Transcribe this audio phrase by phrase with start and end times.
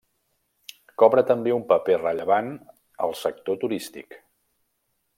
[1.01, 2.51] Cobra també un paper rellevant
[3.09, 4.23] el sector turístic.